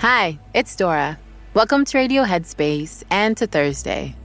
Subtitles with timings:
[0.00, 1.18] Hi, it's Dora.
[1.52, 4.16] Welcome to Radio Headspace and to Thursday.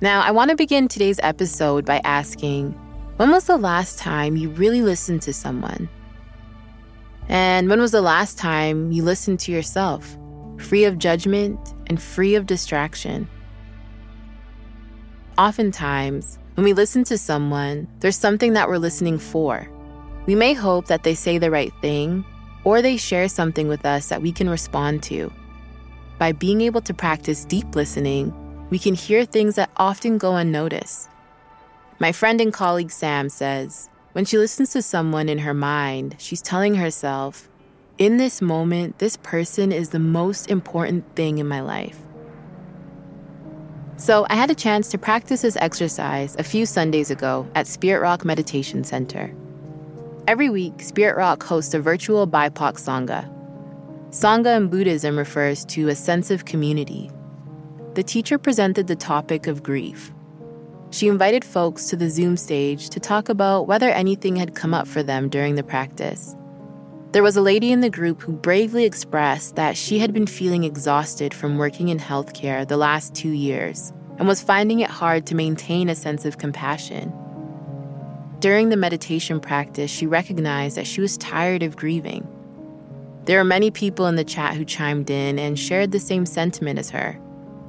[0.00, 2.70] Now, I want to begin today's episode by asking
[3.16, 5.88] when was the last time you really listened to someone?
[7.28, 10.16] And when was the last time you listened to yourself,
[10.58, 13.26] free of judgment and free of distraction?
[15.36, 19.68] Oftentimes, when we listen to someone, there's something that we're listening for.
[20.26, 22.24] We may hope that they say the right thing
[22.64, 25.32] or they share something with us that we can respond to.
[26.18, 28.32] By being able to practice deep listening,
[28.70, 31.08] we can hear things that often go unnoticed.
[31.98, 36.40] My friend and colleague Sam says, when she listens to someone in her mind, she's
[36.40, 37.48] telling herself,
[37.98, 41.98] in this moment, this person is the most important thing in my life.
[43.96, 48.00] So I had a chance to practice this exercise a few Sundays ago at Spirit
[48.00, 49.32] Rock Meditation Center.
[50.26, 53.30] Every week, Spirit Rock hosts a virtual BIPOC Sangha.
[54.08, 57.10] Sangha in Buddhism refers to a sense of community.
[57.92, 60.12] The teacher presented the topic of grief.
[60.90, 64.86] she invited folks to the Zoom stage to talk about whether anything had come up
[64.86, 66.34] for them during the practice.
[67.12, 70.64] There was a lady in the group who bravely expressed that she had been feeling
[70.64, 75.34] exhausted from working in healthcare the last two years and was finding it hard to
[75.34, 77.12] maintain a sense of compassion.
[78.44, 82.28] During the meditation practice, she recognized that she was tired of grieving.
[83.24, 86.78] There were many people in the chat who chimed in and shared the same sentiment
[86.78, 87.18] as her.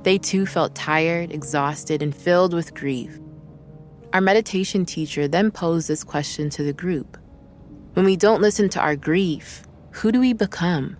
[0.03, 3.17] They too felt tired, exhausted, and filled with grief.
[4.11, 7.17] Our meditation teacher then posed this question to the group
[7.93, 10.97] when we don't listen to our grief, who do we become?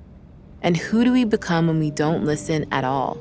[0.62, 3.16] And who do we become when we don't listen at all?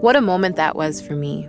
[0.00, 1.48] What a moment that was for me.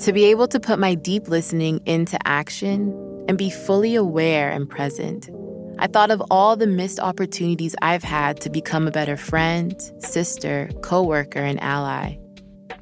[0.00, 2.92] To be able to put my deep listening into action
[3.28, 5.30] and be fully aware and present.
[5.78, 10.68] I thought of all the missed opportunities I've had to become a better friend, sister,
[10.82, 12.18] coworker, and ally.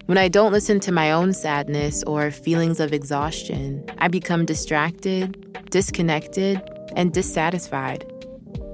[0.06, 5.70] When I don't listen to my own sadness or feelings of exhaustion, I become distracted,
[5.70, 6.60] disconnected,
[6.96, 8.05] and dissatisfied.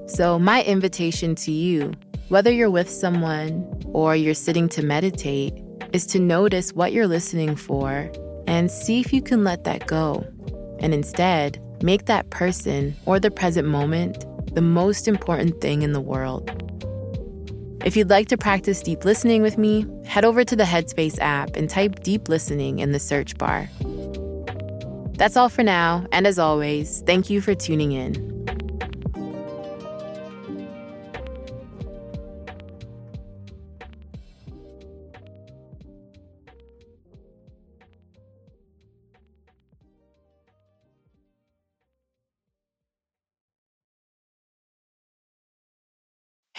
[0.06, 1.92] So, my invitation to you,
[2.28, 5.52] whether you're with someone or you're sitting to meditate,
[5.92, 8.10] is to notice what you're listening for
[8.50, 10.26] and see if you can let that go.
[10.80, 16.00] And instead, make that person or the present moment the most important thing in the
[16.00, 16.50] world.
[17.84, 21.54] If you'd like to practice deep listening with me, head over to the Headspace app
[21.54, 23.70] and type deep listening in the search bar.
[25.14, 28.49] That's all for now, and as always, thank you for tuning in.